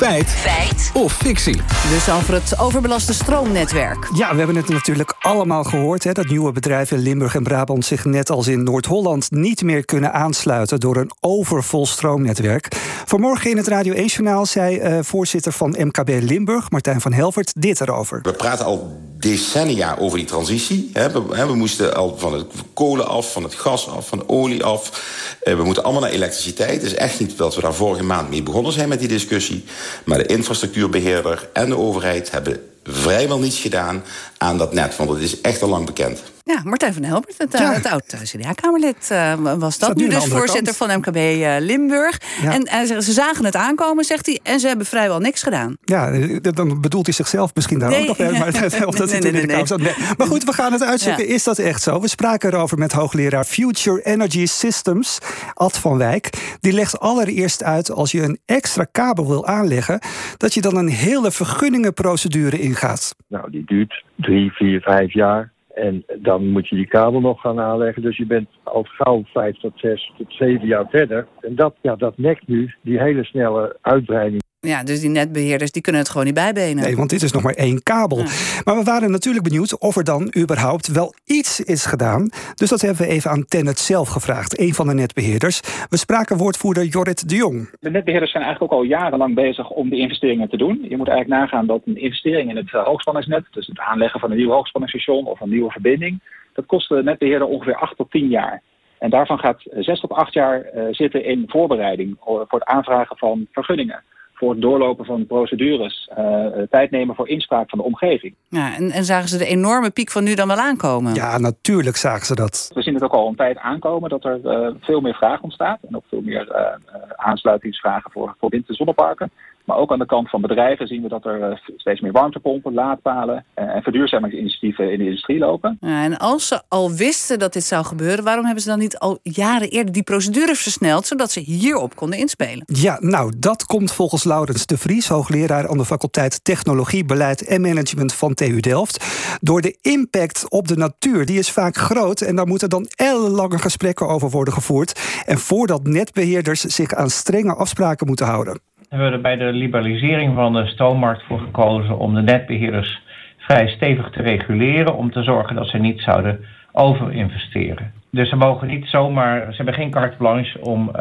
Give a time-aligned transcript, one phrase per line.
[0.00, 0.28] Feit.
[0.28, 0.90] Feit.
[0.94, 1.56] Of fictie.
[1.90, 4.08] Dus over het overbelaste stroomnetwerk.
[4.14, 6.04] Ja, we hebben het natuurlijk allemaal gehoord.
[6.04, 9.84] Hè, dat nieuwe bedrijven in Limburg en Brabant zich net als in Noord-Holland niet meer
[9.84, 12.68] kunnen aansluiten door een overvol stroomnetwerk.
[13.04, 17.80] Vanmorgen in het Radio 1-journaal zei uh, voorzitter van MKB Limburg, Martijn van Helvert, dit
[17.80, 18.20] erover.
[18.22, 20.90] We praten al decennia over die transitie.
[20.92, 25.02] We, moesten al van het kolen af, van het gas af, van de olie af.
[25.42, 26.82] Eh, we moeten allemaal naar elektriciteit.
[26.82, 29.64] Het is echt niet dat we daar vorige maand mee begonnen zijn met die discussie.
[30.04, 34.04] Maar de infrastructuurbeheerder en de overheid hebben vrijwel niets gedaan
[34.38, 34.96] aan dat net.
[34.96, 36.22] Want het is echt al lang bekend.
[36.54, 37.72] Ja, Martijn van Helbert, het, ja.
[37.72, 39.96] het oud CDA-kamerlid uh, was dat.
[39.96, 42.20] Nu, dus voorzitter van MKB uh, Limburg.
[42.44, 45.76] En, en, ze zagen het aankomen, zegt hij, en ze hebben vrijwel niks gedaan.
[45.84, 48.18] Ja, dan bedoelt hij zichzelf misschien daar ook nog.
[48.18, 49.94] Maar, of dat nee, nee, nee, nee.
[50.16, 51.26] maar goed, we gaan het uitzoeken.
[51.26, 52.00] Is dat echt zo?
[52.00, 55.18] We spraken erover met hoogleraar Future Energy Systems,
[55.54, 56.56] Ad van Wijk.
[56.60, 60.00] Die legt allereerst uit, als je een extra kabel wil aanleggen...
[60.36, 63.14] dat je dan een hele vergunningenprocedure ingaat.
[63.28, 65.52] Nou, die duurt drie, vier, vijf jaar.
[65.80, 68.02] En dan moet je die kabel nog gaan aanleggen.
[68.02, 71.26] Dus je bent al gauw vijf tot zes tot zeven jaar verder.
[71.40, 75.82] En dat, ja, dat nekt nu die hele snelle uitbreiding ja, dus die netbeheerders die
[75.82, 76.84] kunnen het gewoon niet bijbenen.
[76.84, 78.16] Nee, want dit is nog maar één kabel.
[78.64, 82.30] Maar we waren natuurlijk benieuwd of er dan überhaupt wel iets is gedaan.
[82.54, 85.60] Dus dat hebben we even aan Tennet zelf gevraagd, een van de netbeheerders.
[85.88, 87.70] We spraken woordvoerder Jorrit de Jong.
[87.80, 90.86] De netbeheerders zijn eigenlijk ook al jarenlang bezig om die investeringen te doen.
[90.88, 94.30] Je moet eigenlijk nagaan dat een investering in het eh, hoogspanningsnet, dus het aanleggen van
[94.30, 96.20] een nieuw hoogspanningsstation of een nieuwe verbinding,
[96.52, 98.62] dat kost de netbeheerder ongeveer 8 tot 10 jaar.
[98.98, 103.46] En daarvan gaat 6 tot 8 jaar uh, zitten in voorbereiding voor het aanvragen van
[103.52, 104.02] vergunningen
[104.40, 106.10] voor het doorlopen van procedures.
[106.18, 108.34] Uh, tijd nemen voor inspraak van de omgeving.
[108.48, 111.14] Ja, en, en, zagen ze de enorme piek van nu dan wel aankomen?
[111.14, 112.70] Ja, natuurlijk zagen ze dat.
[112.74, 115.78] We zien het ook al een tijd aankomen dat er uh, veel meer vraag ontstaat.
[115.88, 119.30] En ook veel meer uh, aansluitingsvragen voor, voor wind- en zonneparken.
[119.70, 123.44] Maar ook aan de kant van bedrijven zien we dat er steeds meer warmtepompen, laadpalen
[123.54, 125.76] en verduurzamingsinitiatieven in de industrie lopen.
[125.80, 128.98] Ja, en als ze al wisten dat dit zou gebeuren, waarom hebben ze dan niet
[128.98, 132.62] al jaren eerder die procedure versneld, zodat ze hierop konden inspelen?
[132.66, 137.60] Ja, nou, dat komt volgens Laurens de Vries, hoogleraar aan de faculteit Technologie, Beleid en
[137.60, 139.04] Management van TU Delft.
[139.40, 143.58] Door de impact op de natuur, die is vaak groot en daar moeten dan ellenlange
[143.58, 145.22] gesprekken over worden gevoerd.
[145.26, 148.69] En voordat netbeheerders zich aan strenge afspraken moeten houden.
[148.90, 153.02] We hebben er bij de liberalisering van de stroommarkt voor gekozen om de netbeheerders
[153.38, 157.92] vrij stevig te reguleren, om te zorgen dat ze niet zouden overinvesteren.
[158.10, 160.94] Dus ze mogen niet zomaar, ze hebben geen carte blanche om uh,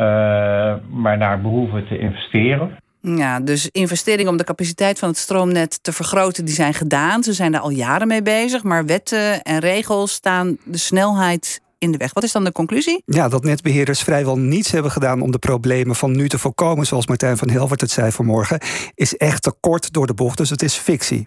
[0.89, 2.77] maar naar behoeven te investeren.
[3.01, 7.23] Ja, dus investeringen om de capaciteit van het stroomnet te vergroten, die zijn gedaan.
[7.23, 11.91] Ze zijn daar al jaren mee bezig, maar wetten en regels staan de snelheid in
[11.91, 12.13] de weg.
[12.13, 13.01] Wat is dan de conclusie?
[13.05, 17.07] Ja, dat netbeheerders vrijwel niets hebben gedaan om de problemen van nu te voorkomen, zoals
[17.07, 18.59] Martijn van Helvert het zei vanmorgen,
[18.95, 20.37] is echt te kort door de bocht.
[20.37, 21.17] Dus het is fictie.